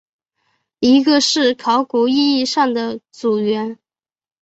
[0.79, 3.77] 一个是考古意义上的族源。